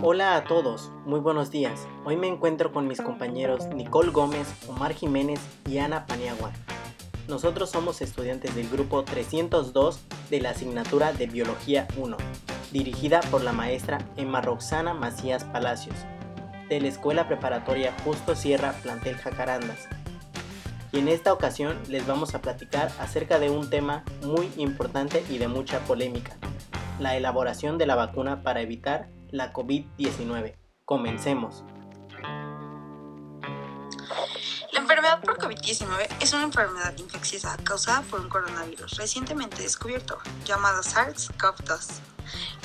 [0.00, 1.88] Hola a todos, muy buenos días.
[2.04, 6.52] Hoy me encuentro con mis compañeros Nicole Gómez, Omar Jiménez y Ana Paniagua.
[7.26, 10.00] Nosotros somos estudiantes del grupo 302
[10.30, 12.16] de la asignatura de Biología 1,
[12.70, 15.96] dirigida por la maestra Emma Roxana Macías Palacios,
[16.68, 19.88] de la Escuela Preparatoria Justo Sierra Plantel Jacarandas.
[20.92, 25.38] Y en esta ocasión les vamos a platicar acerca de un tema muy importante y
[25.38, 26.36] de mucha polémica,
[27.00, 30.56] la elaboración de la vacuna para evitar la COVID-19.
[30.84, 31.64] Comencemos.
[34.72, 40.82] La enfermedad por COVID-19 es una enfermedad infecciosa causada por un coronavirus recientemente descubierto, llamado
[40.82, 42.00] SARS-CoV-2.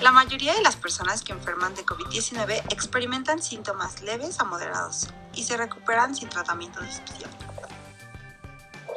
[0.00, 5.44] La mayoría de las personas que enferman de COVID-19 experimentan síntomas leves a moderados y
[5.44, 7.30] se recuperan sin tratamiento especial.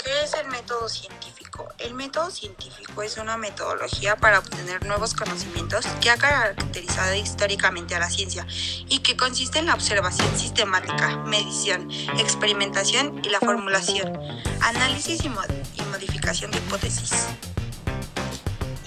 [0.03, 1.44] ¿Qué es el método científico?
[1.77, 7.99] El método científico es una metodología para obtener nuevos conocimientos que ha caracterizado históricamente a
[7.99, 8.45] la ciencia
[8.89, 14.17] y que consiste en la observación sistemática, medición, experimentación y la formulación,
[14.61, 17.27] análisis y, modificación de hipótesis.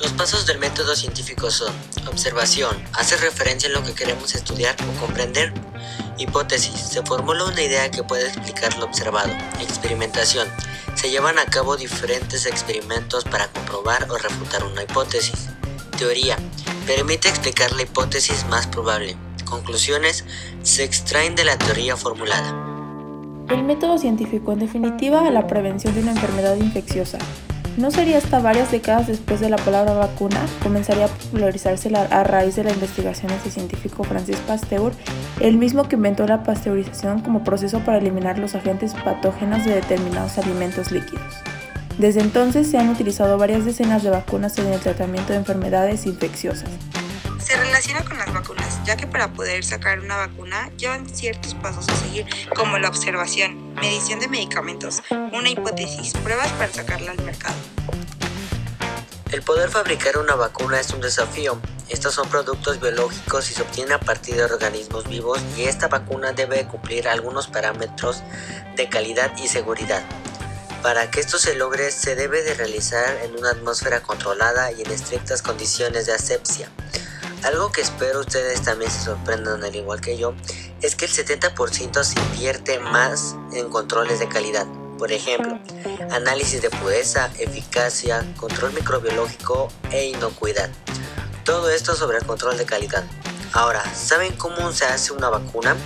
[0.00, 1.72] Los pasos del método científico son
[2.06, 5.52] observación, hace referencia en lo que queremos estudiar o comprender.
[6.18, 9.32] Hipótesis, se formula una idea que puede explicar lo observado.
[9.60, 10.48] Experimentación,
[10.98, 15.48] se llevan a cabo diferentes experimentos para comprobar o refutar una hipótesis.
[15.96, 16.36] Teoría.
[16.88, 19.16] Permite explicar la hipótesis más probable.
[19.44, 20.24] Conclusiones.
[20.64, 22.52] Se extraen de la teoría formulada.
[23.48, 27.18] El método científico, en definitiva, la prevención de una enfermedad infecciosa.
[27.78, 32.56] No sería hasta varias décadas después de la palabra vacuna, comenzaría a popularizarse a raíz
[32.56, 34.92] de las investigaciones del científico Francis Pasteur,
[35.38, 40.38] el mismo que inventó la pasteurización como proceso para eliminar los agentes patógenos de determinados
[40.38, 41.34] alimentos líquidos.
[41.98, 46.70] Desde entonces se han utilizado varias decenas de vacunas en el tratamiento de enfermedades infecciosas.
[47.48, 51.88] Se relaciona con las vacunas, ya que para poder sacar una vacuna llevan ciertos pasos
[51.88, 57.56] a seguir, como la observación, medición de medicamentos, una hipótesis, pruebas para sacarla al mercado.
[59.32, 61.58] El poder fabricar una vacuna es un desafío.
[61.88, 66.32] Estos son productos biológicos y se obtienen a partir de organismos vivos y esta vacuna
[66.32, 68.22] debe cumplir algunos parámetros
[68.76, 70.04] de calidad y seguridad.
[70.82, 74.90] Para que esto se logre se debe de realizar en una atmósfera controlada y en
[74.90, 76.68] estrictas condiciones de asepsia.
[77.44, 80.34] Algo que espero ustedes también se sorprendan al igual que yo,
[80.82, 84.66] es que el 70% se invierte más en controles de calidad.
[84.98, 85.58] Por ejemplo,
[86.10, 90.70] análisis de pureza, eficacia, control microbiológico e inocuidad.
[91.44, 93.04] Todo esto sobre el control de calidad.
[93.52, 95.76] Ahora, ¿saben cómo se hace una vacuna?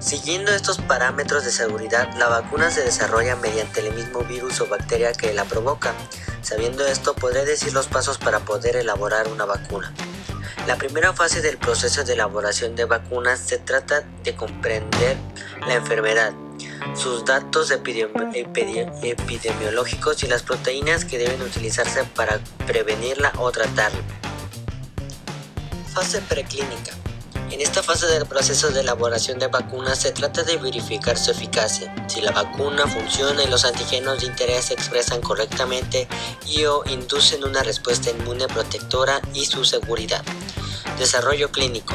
[0.00, 5.12] Siguiendo estos parámetros de seguridad, la vacuna se desarrolla mediante el mismo virus o bacteria
[5.12, 5.94] que la provoca.
[6.46, 9.92] Sabiendo esto, podré decir los pasos para poder elaborar una vacuna.
[10.68, 15.16] La primera fase del proceso de elaboración de vacunas se trata de comprender
[15.66, 16.32] la enfermedad,
[16.94, 23.98] sus datos epidemiológicos y las proteínas que deben utilizarse para prevenirla o tratarla.
[25.92, 26.92] Fase preclínica.
[27.50, 31.94] En esta fase del proceso de elaboración de vacunas se trata de verificar su eficacia,
[32.08, 36.08] si la vacuna funciona y los antígenos de interés se expresan correctamente
[36.44, 40.22] y o inducen una respuesta inmune protectora y su seguridad.
[40.98, 41.94] Desarrollo clínico.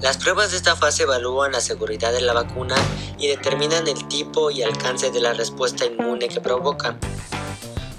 [0.00, 2.76] Las pruebas de esta fase evalúan la seguridad de la vacuna
[3.18, 6.96] y determinan el tipo y alcance de la respuesta inmune que provoca.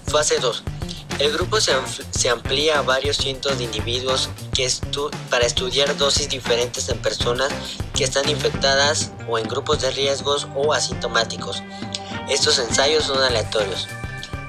[0.08, 0.64] Fase 2.
[1.20, 4.70] El grupo se, amplía a varios cientos de individuos que
[5.30, 7.50] para estudiar dosis diferentes en personas
[7.94, 11.62] que están infectadas o en grupos de riesgos o asintomáticos.
[12.30, 13.88] Estos ensayos son aleatorios.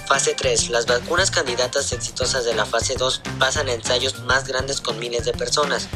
[0.07, 0.71] Fase 3.
[0.71, 5.25] Las vacunas candidatas exitosas de la fase 2 pasan a ensayos más grandes con miles
[5.25, 5.89] de personas.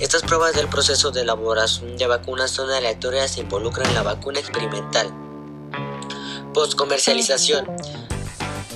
[0.00, 5.12] Estas pruebas del proceso de elaboración de vacunas son aleatorias e involucran la vacuna experimental.
[6.52, 7.66] Postcomercialización.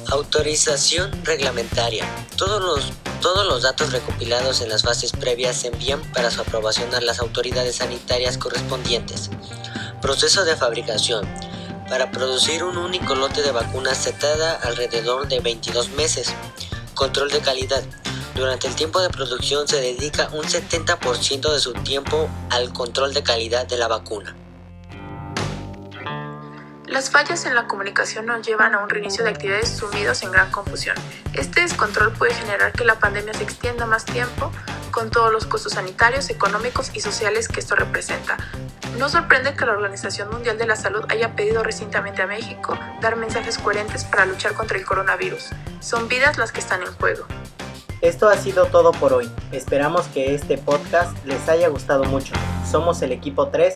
[0.08, 2.04] Autorización reglamentaria.
[2.36, 6.94] Todos los, todos los datos recopilados en las fases previas se envían para su aprobación
[6.94, 9.30] a las autoridades sanitarias correspondientes.
[10.00, 11.26] Proceso de fabricación.
[11.88, 16.32] Para producir un único lote de vacunas se tarda alrededor de 22 meses.
[16.94, 17.82] Control de calidad.
[18.36, 23.24] Durante el tiempo de producción se dedica un 70% de su tiempo al control de
[23.24, 24.36] calidad de la vacuna.
[26.96, 30.50] Las fallas en la comunicación nos llevan a un reinicio de actividades sumidos en gran
[30.50, 30.96] confusión.
[31.34, 34.50] Este descontrol puede generar que la pandemia se extienda más tiempo,
[34.92, 38.38] con todos los costos sanitarios, económicos y sociales que esto representa.
[38.98, 43.16] No sorprende que la Organización Mundial de la Salud haya pedido recientemente a México dar
[43.16, 45.50] mensajes coherentes para luchar contra el coronavirus.
[45.80, 47.26] Son vidas las que están en juego.
[48.02, 49.30] Esto ha sido todo por hoy.
[49.52, 52.34] Esperamos que este podcast les haya gustado mucho.
[52.70, 53.64] Somos el equipo 3